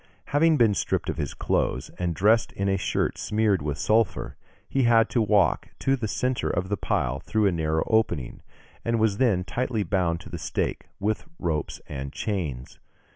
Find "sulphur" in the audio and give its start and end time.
3.77-4.35